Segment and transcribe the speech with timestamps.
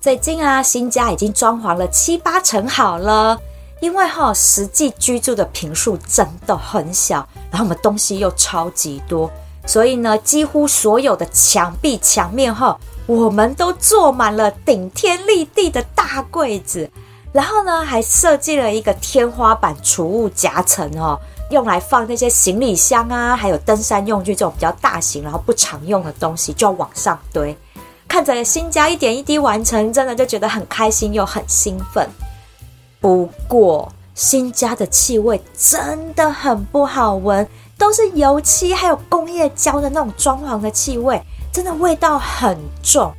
[0.00, 3.36] 最近啊，新家已经装潢了七八成好了。
[3.80, 9.28] 因为哈，实际居住的坪数真的很小，然后我们东西又超级多，
[9.66, 16.88] 所以呢，几乎所有的墙壁墙面哈，我们都坐满了顶天立地的大柜子。
[17.32, 21.18] 然后呢，还设计了一个天花板储物夹层哦，
[21.50, 27.56] 用来放那些行李箱啊，还有登山用具这种比较大型然后不常用的东西，就要往上堆。
[28.24, 32.04] 看着新家一点一滴完成，真的就觉得很开心又很兴奋。
[33.00, 37.46] 不过新家的气味真的很不好闻，
[37.78, 43.12] 都是油漆还有工业胶的那种装潢的气味，真的味道很重。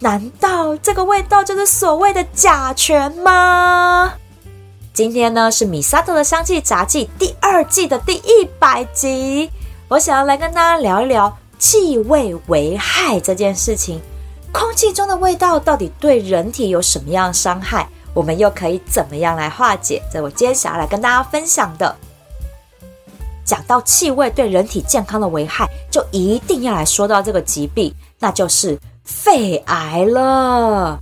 [0.00, 4.12] 难道这个味道就是所谓的甲醛吗？
[4.92, 9.50] 今天呢是米萨头的香气杂记第二季的第一百集，
[9.88, 14.02] 我想要来跟大家聊一聊气味危害这件事情。
[14.54, 17.88] 空气中的味道到底对人体有什么样的伤害？
[18.14, 20.00] 我们又可以怎么样来化解？
[20.12, 21.96] 这我今天想要来跟大家分享的。
[23.44, 31.00] 讲到气味对人体健康的危害，就一定要来说到这个疾病，那就是肺癌了。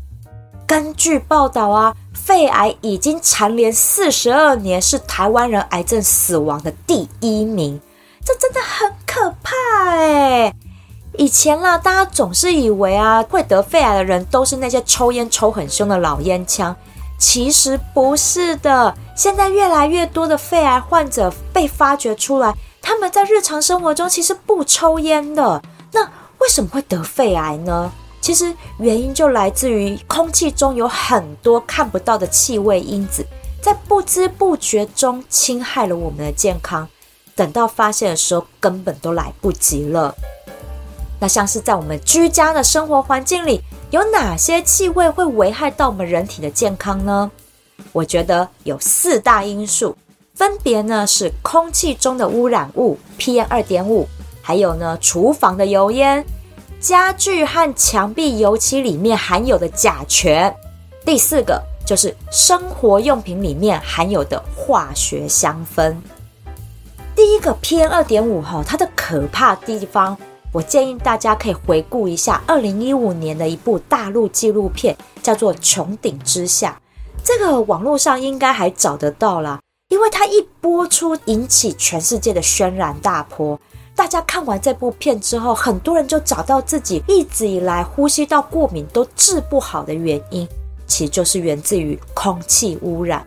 [0.66, 7.78] 根据报道啊，肺癌已经蝉联四十二年，是台湾人癌症死亡的第一名，
[8.25, 9.55] 这真的很可怕
[9.91, 10.55] 哎。
[11.18, 16.74] 以前啦，大家总是以为啊，会得肺癌的人都是那些抽烟抽很凶的老烟枪，
[17.19, 18.94] 其实不是的。
[19.14, 25.62] 现在越来越多的肺癌患者被发掘出来，他们在日常生活中其实不抽烟的。
[25.92, 26.03] 那
[26.38, 27.92] 为什么会得肺癌呢？
[28.22, 33.26] 其实原因就来自于空气中有很多看不到的气味因子，
[33.60, 36.88] 在不知不觉中侵害了我们的健康。
[37.34, 40.14] 等到发现的时候，根本都来不及了。
[41.22, 43.62] 那像是在我们居家的生活环境里，
[43.93, 47.31] 有哪些气味会危害到我们人体的健康呢？
[47.93, 49.97] 我觉得有四大因素，
[50.34, 54.09] 分别呢是空气中的污染物 PM 二点五，
[54.43, 56.27] 还有呢厨房的油烟、
[56.81, 60.53] 家具和墙壁油漆里面含有的甲醛，
[61.06, 65.94] 第四个就是生活用品里面含有的化学香氛。
[67.15, 70.19] 第一个 PM 二点五哈，它的可怕地方。
[70.52, 76.78] 我建议大家可以回顾一下二零一五年的一部大陆纪录片，叫做《穹顶之下》。
[77.24, 79.58] 这个网络上应该还找得到啦，
[79.88, 83.58] 因为它一播出引起全世界的轩然大波。
[83.94, 90.46] 大家看完这部片之后，很多人就找到自己一直以来呼吸道过敏都治不好的原因，
[90.86, 93.24] 其实就是源自于空气污染。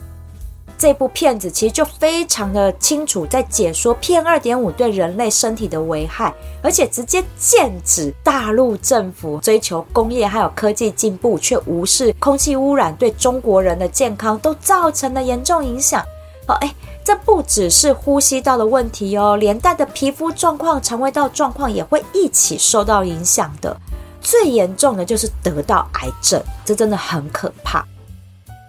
[0.78, 16.04] 这部片子其实就非常的清楚，在解说 PM 二点五对人类身体的危害，而且直接剑指大陆政府追求工业还有科技进步，却无视空气污染对中国人的健康都造成了严重影响。
[16.48, 23.76] 哦，哎，这不只是呼吸道的问题哦，连带的皮肤状况、肠胃道状况也会一起受到影响的。
[24.22, 27.86] 最严重的就是得到癌症，这真的很可怕。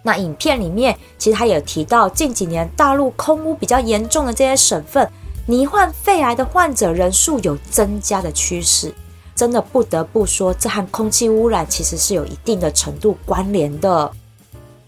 [0.06, 5.10] 那影片里面其实他也提到，近几年大陆空污比较严重的这些省份，
[5.46, 8.94] 罹患肺癌的患者人数有增加的趋势。
[9.34, 14.08] 真的不得不说，这和空气污染其实是有一定的程度关联的。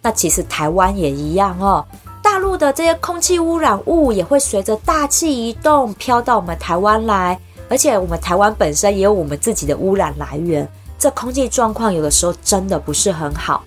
[0.01, 1.85] 那其实台湾也一样哦，
[2.23, 7.37] 大陆的这些空气污染物也会随着大气移动飘到我们台湾来，
[7.69, 13.65] 而且我们台湾本身也有我们自己的污染来源，这空气状况有的时候真的不是很好。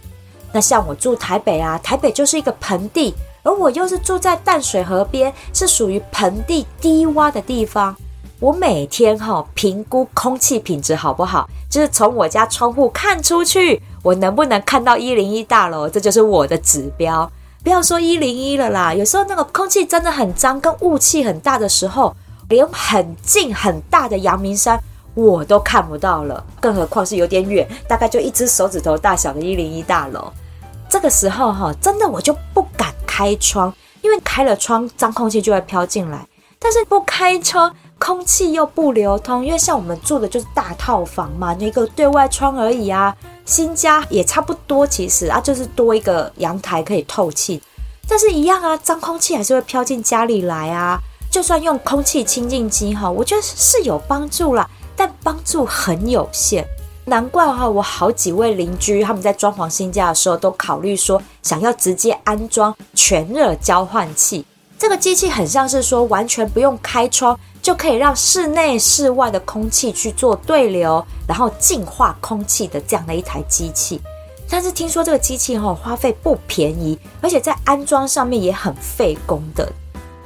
[0.54, 3.14] 那像我住台北啊，台北就是一个盆地，
[3.44, 7.96] 而我又是住在淡水河边，是属于盆地低洼的地方。
[8.40, 17.32] 我每天哈、哦、评估空气品质好不好，就是从我家窗户看出去，我能不能看到一零一大楼，这就是我的指标。
[17.64, 22.16] 不要说一零一了啦，有时候那个空气真的很脏，跟雾气很大的时候，
[22.50, 24.82] 连很近很大的阳明山
[25.14, 30.32] 我都看不到了，更何况是有点远，大概就一只手指头大小的一零一大楼。
[30.92, 36.28] 这个时候哈，真的我就不敢开窗，因为开了窗，脏空气就会飘进来。
[36.60, 43.16] 但是不开窗，空气又不流通，因为像我们住的就是大套房嘛，那个对外窗而已啊。
[43.46, 47.62] 新家也差不多，其实啊，就是多一个阳台可以透气，
[48.08, 51.00] 但是一样啊，脏空气还是会飘进家里来啊。
[51.32, 56.68] 就算用空气清净机哈，我觉得是有帮助啦，但帮助很有限。
[57.06, 64.46] 难怪哈，我好几位邻居他们在装潢新家的时候都考虑说，想要直接安装全热交换器。
[64.78, 74.00] 这个机器很像是说，完全不用开窗就可以让室内室外的空气去做对流，然后净化空气的这样的一台机器。
[74.48, 79.72] 但是听说这个机器哈花费不便宜，而且在安装上面也很费工的。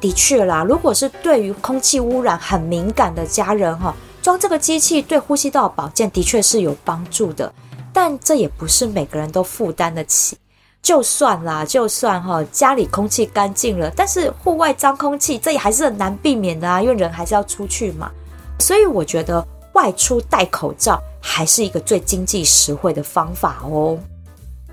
[0.02, 3.96] 的确啦，如果是对于空气污染很敏感的家人哈。
[4.26, 7.54] 装这个机器对呼吸道保健的确是有帮助的，
[7.94, 10.36] 但这也不是每个人都负担得起。
[10.82, 18.10] 就算啦，就算哈家里空气干净了，但是户外脏空气这也还是很难避免的啊，因为人还是要出去嘛。
[18.58, 23.96] 所以我觉得外出戴口罩还是一个最经济实惠的方法哦。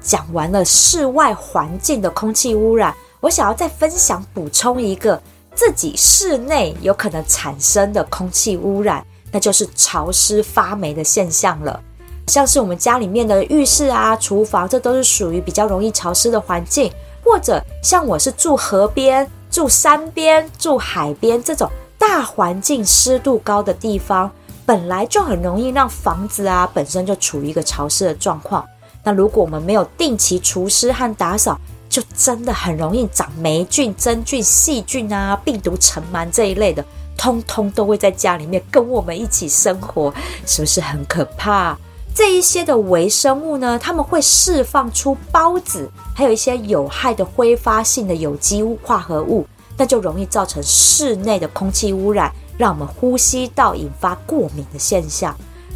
[0.01, 5.23] 讲完了室外环境的空气污染，我想要再分享补充一个
[5.55, 9.05] 自己室内有可能产生的空气污染。
[9.33, 11.81] 那就是潮湿发霉的现象了，
[12.29, 16.93] 像是我们家里面的浴室啊、厨房，这都是属于比较容易潮湿的环境。
[17.25, 24.31] 或者像我是住河边、住山边、住海边这种大环境湿度高的地方，
[24.67, 28.67] 本来就很容易让房子啊本身就处于一个潮湿的状况。
[29.05, 31.59] 那如果我们没有定期除湿和打扫，
[31.89, 36.85] 就真的很容易长霉菌、真菌、细菌啊、病毒、尘螨这一类的。
[37.23, 40.13] 通通都会在家里面跟我们一起生活，
[40.45, 41.77] 是不是很可怕？
[42.13, 49.47] 这一些的微生物呢，他们会释放出孢子，还有一些有害的挥发性的有机物化合物，
[49.77, 55.33] 那就容易造成室内的空气污染，让我们呼吸道引发过敏的现象。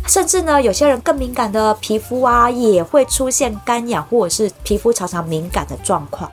[0.08, 6.28] 甚至呢，有些人更敏感的皮肤啊，也会出现干痒或者是皮肤常常敏感的状况。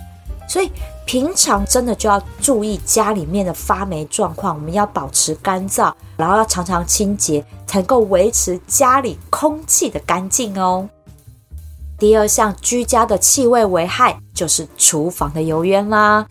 [0.49, 0.71] 所以
[1.05, 10.87] 平常真的就要注意家里面的发霉状况，我们要保持干燥，然后要常常清洁，才能够维持家里空气的干净哦。
[11.99, 16.25] 第二项居家的气味危害就是厨房的油烟啦。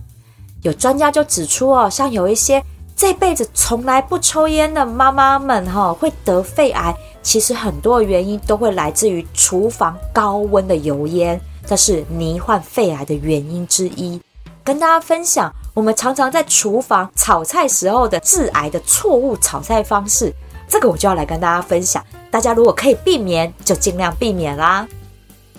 [0.62, 2.62] 有专家就指出哦，像有一些
[2.96, 11.40] 这辈子从来不抽烟的妈妈们哈，会得肺癌，其实很多原因都会来自于厨房高温的油烟。
[11.66, 14.20] 这是罹患肺癌的原因之一，
[14.64, 20.32] 跟大家分享，我们常常在厨房炒菜时候的致癌的错误炒菜方式，
[20.68, 22.04] 这个我就要来跟大家分享。
[22.30, 24.86] 大家如果可以避免，就尽量避免啦。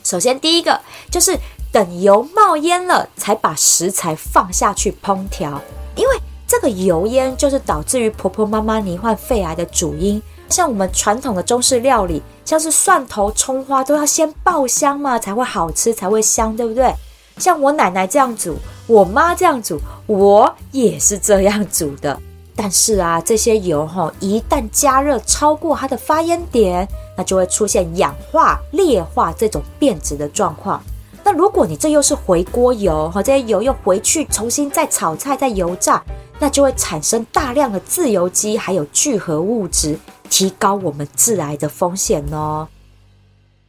[0.03, 0.79] 首先，第一个
[1.11, 1.38] 就是
[1.71, 5.61] 等油冒烟了，才把食材放下去烹调，
[5.95, 10.21] 因为这个油烟就是导致于婆婆妈妈罹患肺癌的主因。
[10.49, 16.94] 像我们传统的中式料理，像是蒜头、葱花都要先爆香嘛，才会好吃，才会香，对不对？
[17.38, 18.56] 像我奶奶这样煮，
[18.94, 22.16] 我妈这样煮，我也是这样煮的。
[22.56, 26.88] 但是啊，这些油哈，一旦加热超过它的发烟点，
[27.18, 30.80] 那就会出现氧化、裂化这种变质的状况。
[31.24, 36.04] 那如果你这又是回锅油哈，这些油又回去重新再炒菜、再油炸，
[36.38, 39.98] 那就会产生大量的自由基还有聚合物质。
[40.30, 42.68] 提高我们致癌的风险哦。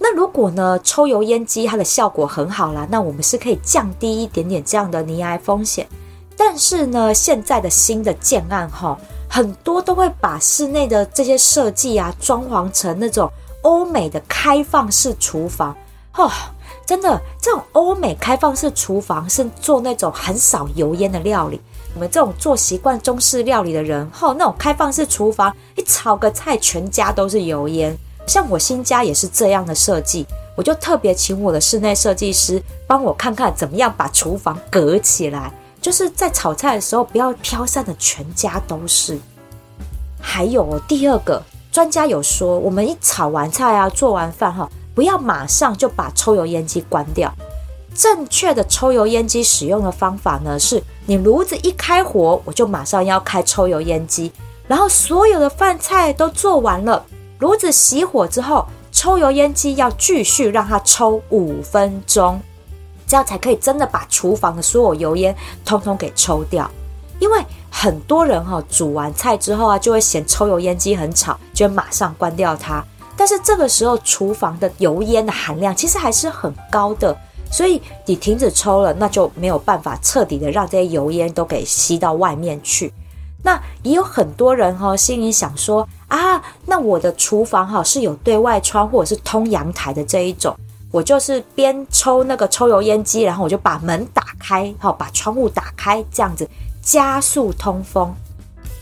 [0.07, 5.89] 那如果呢，抽油烟机它的效果很好啦，那我们是可以降低一点点这样的罹癌风险。
[6.37, 8.99] 但是呢，现在的新的建案哈，
[9.31, 13.33] 很多都会把室内的这些设计啊，装潢成那种
[13.63, 15.75] 欧美的开放式厨房
[16.19, 16.31] 哦。
[16.85, 21.59] 真的，这种欧美开放式厨房是做那种很少油烟的料理。
[21.95, 27.97] 我们这种做习惯中式料理的人，吼，那种开放式厨房，一炒个菜，全家都是油烟。
[28.27, 30.27] 像我新家也是这样的设计，
[30.57, 39.19] 我就特别请我的室内设计师帮我看看怎么样把厨房隔起来，就是在炒菜的时候不要飘散的全家都是。
[40.21, 47.33] 还有第二个，专家有说，我们一炒完菜啊，做完饭哈，不要马上就把抽油烟机关掉。
[47.95, 54.33] 正确的抽油烟机使用的方法呢，是你炉子一开火，我就马上要开抽油烟机，
[54.67, 57.05] 然后所有的饭菜都做完了，
[57.45, 62.41] 炉子熄火之后，抽油烟机要继续让它抽五分钟，
[63.07, 66.71] 这样才可以真的把厨房的所有油烟通通给抽掉。
[67.19, 72.83] 因为很多人哈煮完菜之后啊，就会嫌抽油烟机很吵，就会马上关掉它。
[73.15, 77.15] 但是这个时候厨房的油烟的含量其实还是很高的。
[77.53, 82.91] 所以你停止抽了，那就没有办法彻底的让这些油烟都给吸到外面去。
[83.43, 90.57] 那也有很多人哈，心里想说啊，那我的厨房哈是有对外窗或者是通阳台的这一种，
[90.93, 96.49] 我就是边抽那个抽油烟机，然后我就把门打开，哈，把窗户打开，这样子
[96.81, 98.15] 加速通风。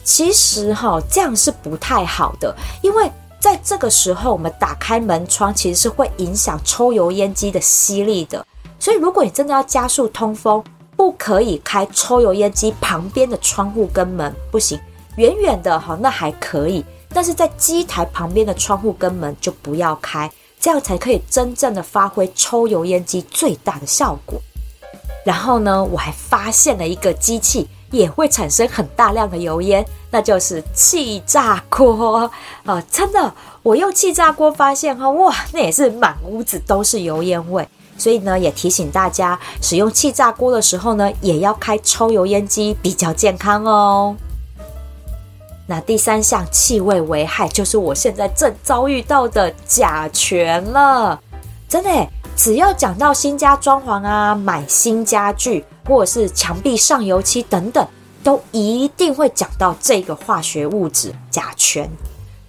[0.05, 3.11] 其实哈，这样是不太好的，因为
[3.41, 8.45] 在这个时候我们打开门窗，其实是会影响抽油烟机的吸力的。
[8.79, 10.62] 所以如果你真的要加速通风，
[10.97, 14.79] 不可以开抽油烟机旁边的窗户跟门，不行。
[15.17, 16.83] 远远的哈，那还可以，
[17.14, 24.40] 但是在机台旁边的窗户跟门就不要开，这样才可以真正的发挥抽油烟机最大的效果。
[25.25, 32.31] 然后呢，我还发现了一个机器也会产生很大量的油烟，那就是气炸锅啊、
[32.64, 32.83] 呃！
[32.90, 37.66] 真的，我用气炸锅发现哈，哇，那也是满屋子都是油烟味。
[37.97, 44.16] 所以呢，也提醒大家，使用气炸锅的时候呢，也要开抽油烟机，比较健康哦。
[45.73, 51.19] 那第三项气味危害，就是我现在正遭遇到的甲醛了。
[51.67, 57.88] 真的，只要讲到新家装潢啊、买新家具，或者是墙壁上油漆等等，
[58.23, 61.88] 都一定会讲到这个化学物质甲醛。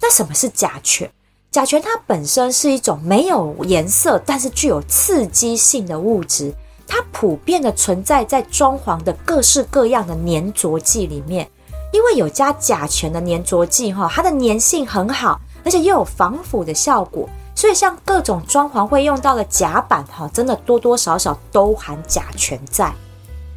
[0.02, 1.08] 那什么是甲醛？
[1.50, 6.52] 甲醛它本身是一种没有颜色，但是具有刺激性的物质。
[6.86, 11.48] 它普遍的存在在装潢的各式各样的粘着剂里面。
[11.94, 22.92] 因为有加甲醛的粘着剂，哈，它的粘性很好，而且又有防腐的效果，所以像各种装潢会用到的甲板，哈，真的多多少少都含甲醛在。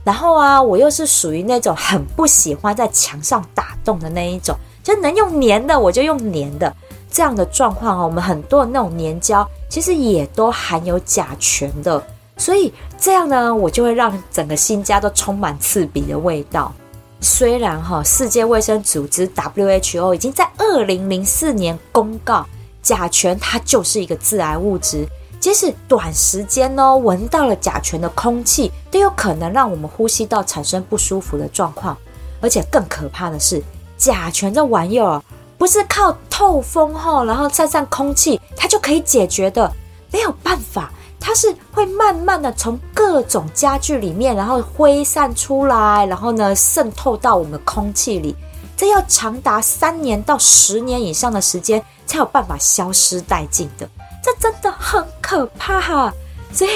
[0.04, 6.72] 然后啊，我又是属于那种很不喜欢在墙上打洞的那一种，就能用粘的我就用粘的。
[7.10, 12.06] 这样的状况哦，我们很多的那种粘胶其实也都含有甲醛的，
[12.38, 16.72] 所以这样呢，我就会让整个新家都充满刺鼻的味道。
[17.20, 22.46] 虽然哈，世界卫生组织 WHO 已经在二零零四年公告，
[22.82, 25.08] 甲醛它就是一个致癌物质，
[25.40, 31.98] 即使短时间呢，闻到了甲醛的空气，都有可能让我们呼吸道产生不舒服的状况。
[32.40, 33.62] 而且更可怕的是，
[33.98, 35.22] 甲醛这玩意儿。
[35.58, 39.74] 不是靠透风后，然后散散空气，它就可以解决的，
[40.12, 48.36] 没有办法，它是会慢慢的从各种家具里面，然后挥散出来，然后呢渗透到我们空气里，
[48.76, 53.90] 这要长达三年到十年以上的时间才有办法消失殆尽的，
[54.24, 56.14] 这真的很可怕，
[56.54, 56.70] 所以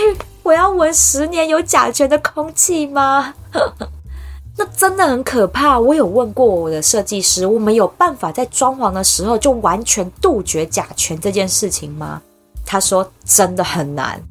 [0.43, 3.33] 我要闻十年有甲醛的空气吗？
[4.57, 5.79] 那真的很可怕。
[5.79, 12.21] 我有问过我的设计师，我们有办法在装潢的时候就完全杜绝甲醛这件事情吗？
[12.65, 14.21] 他说真的很难。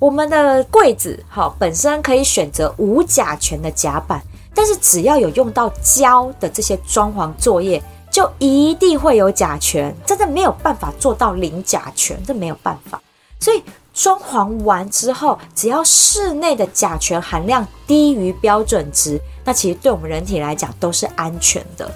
[0.00, 4.18] 我们的柜子哈，本身可以选择无甲醛的甲板，
[4.54, 7.80] 但是只要有用到胶的这些装潢作业，
[8.10, 9.94] 就一定会有甲醛。
[10.06, 12.98] 真的没有办法做到零甲醛，这没有办法。
[13.38, 19.20] 所以装潢完之后，只要室内的甲醛含量低于标准值。
[19.44, 21.90] 那其实对我们人体来讲都是安全的。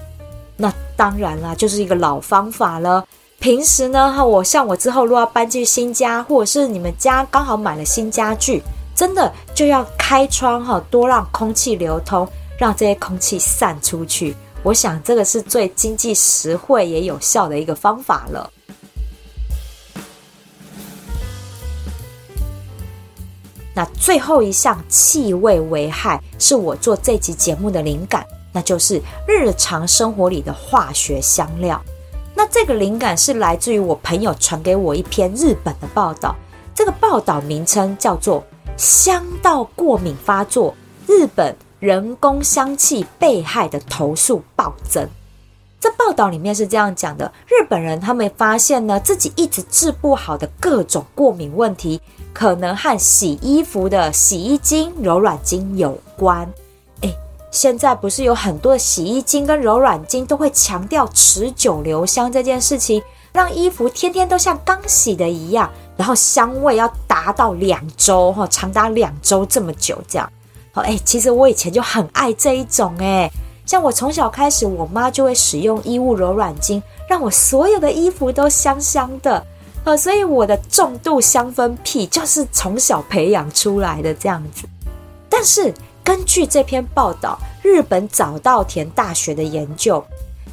[0.59, 3.03] 那当然啦，就是一个老方法了。
[3.45, 8.63] 平时呢，哈，我像我之后如果要搬进新家，或者是你们家刚好买了新家具，
[8.97, 12.27] 真的就要开窗哈，多让空气流通，
[12.59, 14.35] 让这些空气散出去。
[14.63, 18.51] 我想这个是最经济实惠也有效的一个方法了。
[23.75, 28.25] 那最后一项气味危害是我做这集节目的灵感，
[28.55, 31.79] 那就是日常生活里的化学香料。
[32.51, 36.35] 这个灵感是来自于我朋友传给我一篇日本的报道，
[36.75, 38.41] 这个报道名称叫做
[38.77, 40.75] 《香道过敏发作，
[41.07, 45.05] 日本人工香气被害的投诉暴增》。
[45.81, 52.01] 这报道里面是这样讲的：日本人他们发现呢，自己一直治不好的各种过敏问题，
[52.33, 56.51] 可能和洗衣服的洗衣精、柔软精有关。
[57.55, 63.01] 现在不是有很多的洗衣精跟柔软精都会强调持久留香这件事情，
[63.33, 70.29] 让衣服天天都像刚洗的一样，然后香味要达到两周哈，长达两周这么久这样。
[70.73, 73.31] 好，诶，其实我以前就很爱这一种诶。
[73.65, 79.47] 像我从小开始，我妈就会使用衣物柔软精，让我所有的衣服都香香的，
[79.85, 84.67] 呃，所以我的重度香氛癖就是从小培养出来的这样子。
[85.31, 85.73] 但是
[86.05, 90.05] 根据这篇报道，日本早稻田大学的研究，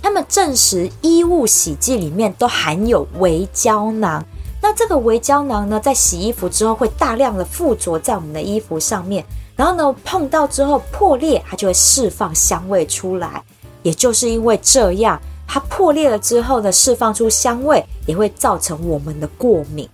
[0.01, 4.23] 他们证实衣物洗剂里面都含有微胶囊。
[4.61, 9.25] 那这个微胶囊呢，在洗衣服之后会大量的附着在我们的衣服上面。
[9.57, 13.43] 然后呢，碰到之后破裂，它就会释放香味出来。
[13.83, 19.89] 也就是因为这样，它破裂了之后呢，释放出香味，也会造成我们的过敏。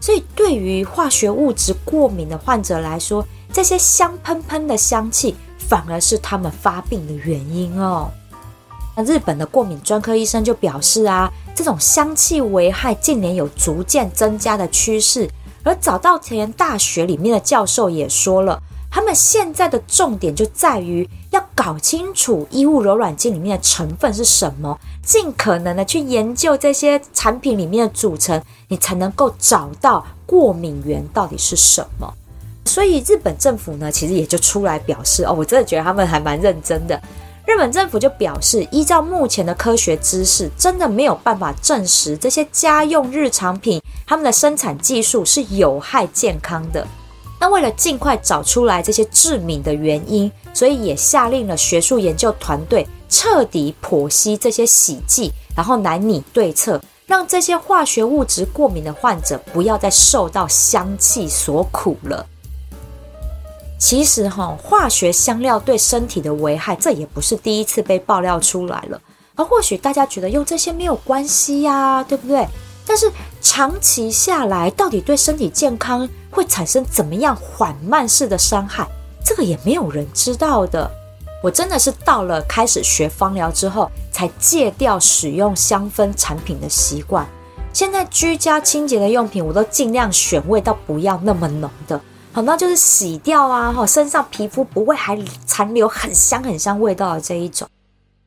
[0.00, 8.10] 所以，对于化学物质过敏的患者来说，这些香喷喷的香气反而是他们发病的原因哦。
[8.96, 15.28] 那日本的过敏专科医生就表示啊，这种香气危害近年有逐渐增加的趋势。
[15.64, 32.12] 而早稻田大学里面的教授也说了，他们现在的重点就在于要搞清楚衣物柔软剂里面的成分是什么，尽可能的去研究这些产品里面的组成，你才能够找到过敏源到底是什么。
[32.68, 37.00] 所以日本政府呢，其实也就出来表示哦，我真的觉得他们还蛮认真的。
[37.46, 46.86] 日本政府就表示，依照目前的科学知识，真的没有办法证实这些家用日常品他们的生产技术是有害健康的。
[47.40, 62.26] 那为了尽快找出来这些致敏的原因，所以也下令了学术研究团队彻底剖析这些洗剂，然后来拟对策，让这些化学物质过敏的患者不要再受到香气所苦了。
[63.78, 69.00] 其实哈，化学香料对身体的危害，这也不是第一次被爆料出来了。
[69.36, 72.44] 而或许大家觉得用这些没有关系呀，对不对？
[72.84, 78.84] 但是长期下来，到底对身体健康会产生怎么样缓慢式的伤害，
[79.24, 80.90] 这个也没有人知道的。
[81.40, 87.24] 我真的是到了开始学芳疗之后，才戒掉使用香氛产品的习惯。
[87.72, 92.00] 现在居家清洁的用品，我都尽量选味道不要那么浓的。
[92.38, 97.66] 好，那就是洗掉啊，哈，身上皮肤不会还残留很香很香味道的这一种。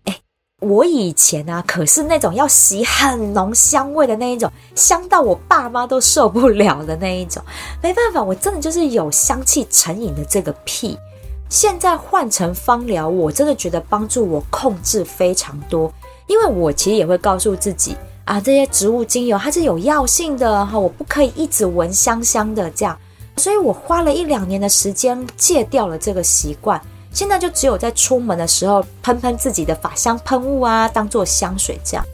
[0.03, 0.19] 哎，
[0.59, 7.41] 我以前啊，可是那种要洗很浓香味的那一种，香到我爸妈都受不了的那一种。
[7.81, 10.99] 没办法，我真的就是有香气成瘾的这个癖。
[11.47, 15.89] 现在换成芳疗，我真的觉得帮助我控制非常多。
[16.27, 22.99] 因为我其实也会告诉自己啊，这些植物精油它是有药性的哈，我不可以一直闻香香的这样。
[23.41, 26.79] 所以我花了一两年的时间戒掉了这个习惯，
[27.11, 32.05] 现在就只有在出门的时候喷喷自己的法香喷雾啊，当做香水这样。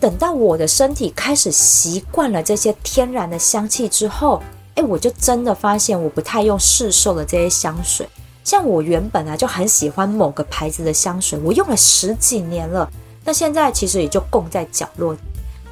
[0.00, 4.42] 等到我的身体开始习惯了这些天然的香气之后，
[4.74, 8.08] 哎，我就真的发现我不太用市售的这些香水。
[8.42, 12.90] 像我原本啊就很喜欢某个牌子的香水，我用了十几年了，
[13.26, 15.14] 那现在其实也就供在角落。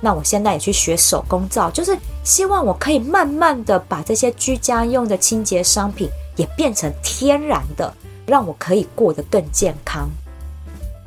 [0.01, 7.93] 那我现在也去学手工皂，就是希望我可以慢慢的把这些居家用的清洁商品也变成天然的，
[8.27, 10.09] 让我可以过得更健康。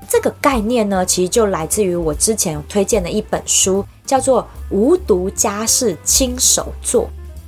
[0.08, 7.06] 这个概念呢，其实就来自于我之前有推荐的一本书，叫做《无毒家事亲手做》，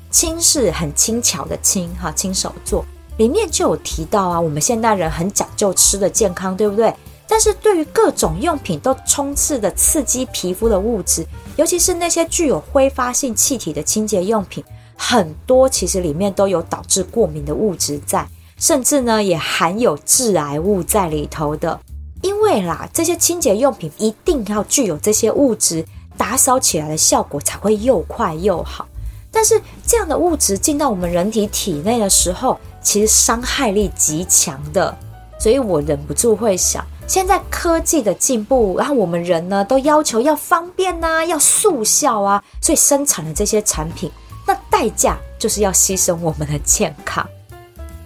[0.10, 2.84] 轻是很轻巧的轻哈，亲手做
[3.17, 6.91] 里面就有提到啊，我们现代人很讲究吃的健康，对不对？
[7.27, 11.25] 但是对于各种用品都充斥的刺激皮肤的物质，
[11.57, 14.63] 尤其是那些具有挥发性气体的清洁用品，
[14.95, 21.79] 很多其实里面都有导致过敏的物质在，甚至呢也含有致癌物在里头的。
[22.21, 25.85] 因为啦，这些清洁用品一定要具有这些物质，
[26.17, 28.88] 打扫起来的效果才会又快又好。
[29.31, 34.95] 但是这样的物质进到我们人体体内的时候，其实伤害力极强的，
[35.38, 36.85] 所以我忍不住会想。
[37.08, 44.12] 现在科技的进步，然后我们人呢都要求要方便呐、啊，要速效啊，所以生产的这些产品，
[44.46, 47.26] 那代价就是要牺牲我们的健康。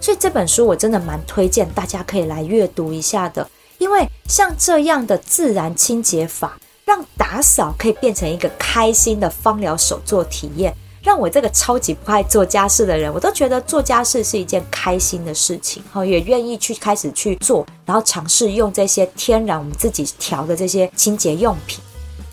[0.02, 10.76] 所以这本书我真的蛮推荐大家可以来阅读一下的，因为像这样的自然清洁法，让打扫可以变成一个开心的芳疗手作体验。
[11.10, 21.84] 让我这个超级不爱做家事的人，我都觉得做家事是一件开心的事情，哈，也愿意去开始去做，然后尝试用这些天然我们自己调的这些清洁用品。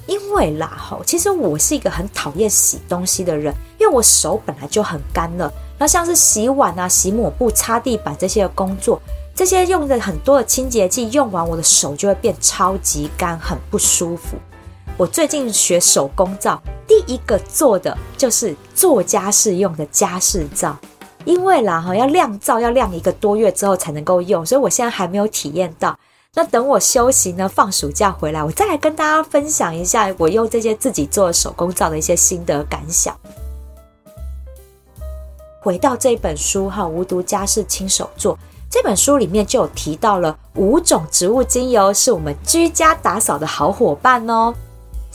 [0.06, 9.00] 因为啦，哈，其实我是一个很讨厌洗东西的人，因为我手本来就很干了，那像是洗碗啊、洗抹布、擦地板这些的工作，
[9.34, 14.36] 这些用的很多的清洁剂用完，我的手就会变超级干，很不舒服。
[14.96, 20.74] 我最近学手工皂，第一个做的就是做家事用的家事皂，
[21.24, 25.98] 因为啦哈要晾皂要晾一个多月之后才能够用，所以我现在还没有体验到。
[26.34, 33.14] 那等我休息呢，放暑假回来，我再来跟大家分享一下我用这些自己做手工皂的一些心得感想。
[35.60, 38.38] 回到这本书哈，无毒家事亲手做
[38.70, 44.54] 这本书里面就有提到了五种植物精油是我们居家打扫的好伙伴哦。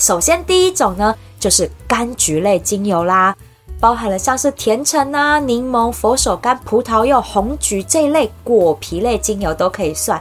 [0.01, 3.35] 首先，第一种呢，就是柑橘类精油啦，
[3.79, 10.19] 包含了像是甜橙啊、柠檬、佛手柑、葡萄柚、红橘这一类果皮类精油都可以算。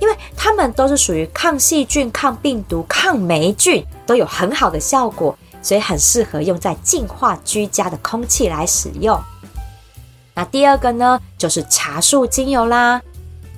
[0.00, 9.18] 因为它们都是属于抗细菌、抗病毒、抗霉菌，都有很好的效果，所以很适合用在净化居家的空气来使用。
[10.34, 13.00] 那第二个呢，就是茶树精油啦。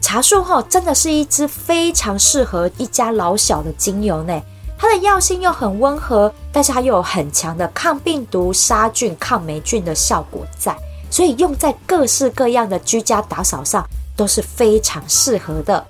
[0.00, 4.40] 茶树吼真的是一支非常适合一家老小的精油呢。
[4.84, 10.76] 它的药性又很温和，但是它又有很强的抗病毒、杀菌、抗霉菌的效果在，
[11.10, 13.82] 所以用在各式各样的居家打扫上
[14.14, 15.82] 都是非常适合的。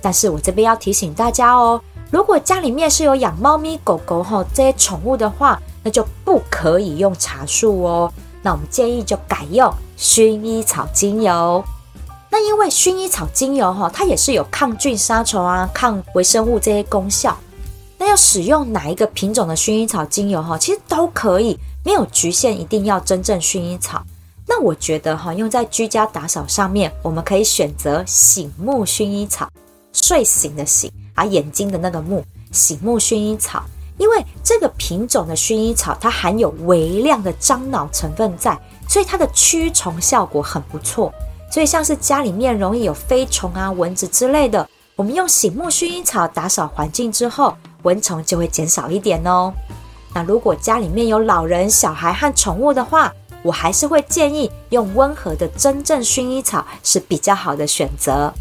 [0.00, 1.78] 但是我这边要提醒大家哦，
[2.10, 8.10] 如果家里面是有养猫咪、狗狗吼这些宠物的话，那就不可以用茶树哦。
[8.40, 11.62] 那我们建议就改用薰衣草精油。
[12.30, 17.36] 那因为薰衣草精油哈，它也是有抗菌、杀虫啊、抗微生物这些功效。
[17.98, 24.02] 那要使用哪一个品种的薰衣草精油哈，其实都可以，没有局限，一定要真正薰衣草。
[24.46, 29.50] 那我觉得哈，用在居家打扫上面，我们可以选择醒目薰衣草，
[29.92, 33.64] 睡醒的醒啊，眼睛的那个目，醒目薰衣草。
[33.98, 38.56] 因为这个品种的薰衣草，它含有微量的樟脑成分在，
[38.86, 41.10] 所以它的驱虫效果很不错。
[41.50, 47.56] 所以像是家里面容易有飞虫啊、蚊子之类的，我们用醒目薰衣草打扫环境之后，
[47.86, 49.52] 蚊虫就会减少一点哦。
[50.12, 58.34] 那如果家里面有老人、小孩和宠物的话，我还是会建议用温和的真正薰衣草是比较好的选择。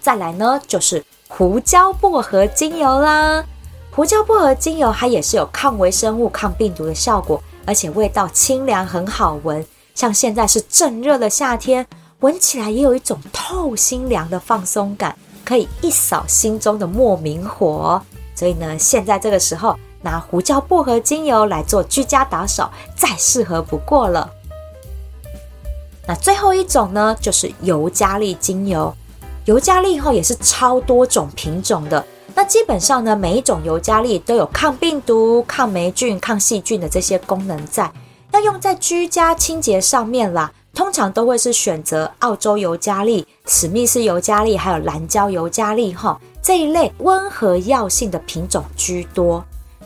[0.00, 3.44] 再来呢，就是胡椒薄荷精油啦。
[3.90, 9.64] 胡椒薄荷精油它也是有抗微生物、抗病毒的效果，而且味道清凉，很好闻。
[9.94, 11.86] 像现在是正热的夏天，
[12.20, 18.02] 闻起来也有一种透心凉的放松感，可以一扫心中的莫名火。
[18.34, 24.30] 所以呢，现在这个时候拿胡椒薄荷精油来做居家打扫，再适合不过了。
[26.06, 28.94] 那最后一种呢，就是尤加利精油。
[29.46, 32.04] 尤加利以后也是超多种品种的。
[32.34, 37.90] 那基本上呢，每一种尤加利都有抗病毒、抗霉菌、抗细菌的这些功能在。
[38.32, 49.42] 要用在居家清洁上面啦，通常都会是选择澳洲尤加利、史密斯尤加利，还有蓝胶尤加利哈这一类温和药性的品种居多。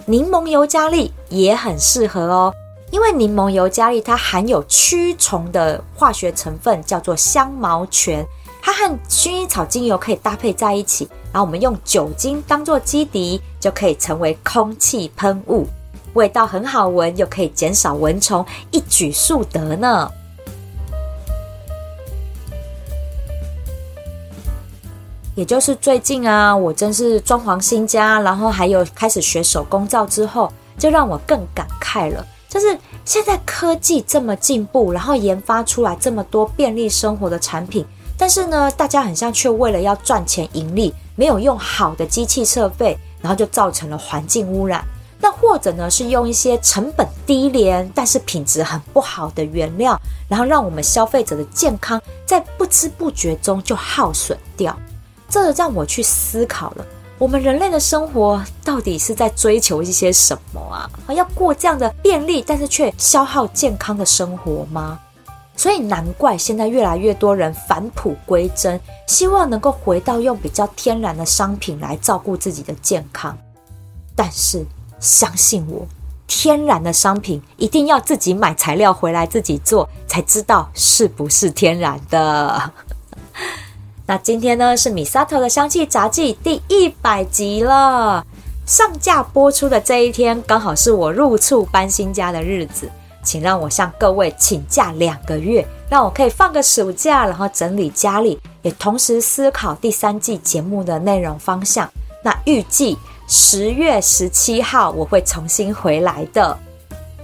[0.06, 2.54] 柠檬尤加利也很适合哦，
[2.90, 8.24] 因为柠檬尤加利它含有驱虫的化学成分，叫做香茅醛，
[8.62, 15.66] 它和薰衣草精油可以搭配在一起，然后我们用酒精当做基底，就可以成为空气喷雾。
[16.14, 20.10] 味道很好闻，又可以减少蚊虫，一举数得呢。
[25.38, 32.26] 也就是最近啊，我真是装潢新家，然后还有开始学手工皂之后，就让我更感慨了。
[32.48, 44.84] 就是现在科技这么进步，然后研发出来这么多便利生活的产品，但是呢，大家很像却为了要赚钱盈利，没有用好的机器设备，然后就造成了环境污染。
[45.20, 49.96] 那或者呢，是用一些成本低廉，但是品质很不好的原料，
[50.26, 54.76] 然后让我们消费者的健康在不知不觉中就耗损掉。
[55.28, 56.86] 这让我去思考了，
[57.18, 60.88] 我们人类的生活到底是在追求一些什么啊？
[61.12, 64.98] 要过这样的便利，但是却消耗健康的生活吗？
[65.56, 73.36] 所以难怪现在越来越多人返璞归真，希望能够回到用比较天然的商品来照顾自己的健康，
[74.16, 74.64] 但是。
[75.00, 75.86] 相信我，
[76.26, 82.72] 天然的商品一定要自己买材料回来自己做，才知道是不是天然的。
[84.08, 88.24] 那今天呢，是 Misato 的香气杂记第一百集了。
[88.64, 92.90] 上架播出的这一天，刚好是我入厝搬新家的日子，
[93.22, 101.86] 请让我向各位请假两个月，让我可以放个暑假，然后整理家里，也同时思考第三季节目的内容方向。
[102.24, 102.96] 那预计。
[103.30, 106.58] 十月十七号我会重新回来的，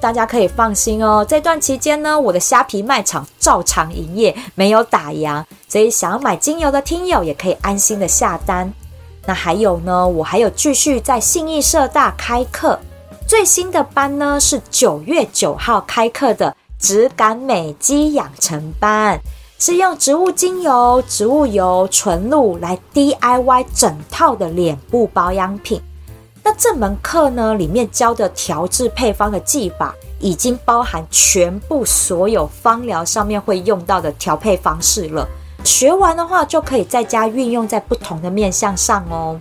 [0.04, 1.24] 大家可以放心哦。
[1.26, 8.70] 这段期间呢，我的虾皮卖场照常营业，没有打烊，所以想要买精油的听友也可以安心的下单。
[9.24, 12.78] 那还有呢，我还有继续在信义社大开课，
[13.26, 19.18] 最新的班呢是九月九号开课的质感美肌养成班，
[19.58, 25.80] 是用植物精油、植物油、纯露来 DIY 整套的脸部保养品。
[26.46, 35.26] 那这门课呢，里面教的调制配方的技法，已经包含全部所有芳疗上面会用到的调配方式了。
[35.64, 39.40] 学完的话，就可以在家运用在不同的面向上哦。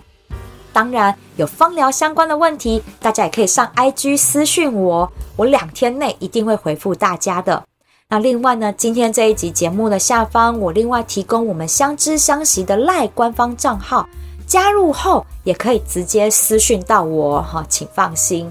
[0.72, 7.62] 当然，有芳疗相关的问题，大家也可以上 IG 私讯我，我两天内一定会回复大家的。
[8.08, 14.08] 那另外呢，今天这一集节目的下方，我另外提供我们相知相惜的赖官方账号，
[14.54, 18.48] 加入后也可以直接私讯到我哈，请放心。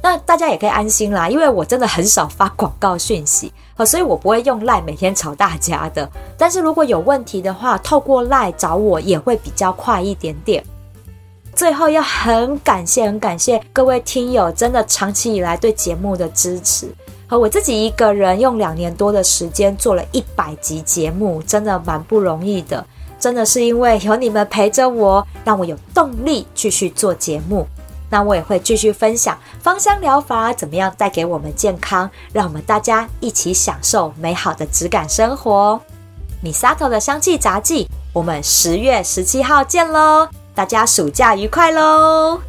[0.00, 3.52] 那大家也可以安心啦，因为我真的很少发广告讯息，
[3.84, 6.08] 所以我不会用赖每天吵大家的。
[6.38, 10.64] 但是如果有问题的话，透过赖找我也会比较快一点点。
[11.52, 16.88] 最后要很感谢，很感谢各位听友，真的长期以来对节目的支持。
[17.26, 22.86] 和我自己一个人用两年多的时间做了一百集节目，真的蛮不容易的。
[23.20, 27.66] 真的是因为有你们陪着我，让我有动力继续做节目。
[28.08, 35.80] 那我也会继续分享芳香疗法怎么样带给我们健康，让我们大家一起享受美好的质感生活。
[36.42, 40.26] 米沙头的香气杂技，我们十月十七号见喽！
[40.54, 42.40] 大家暑假愉快喽！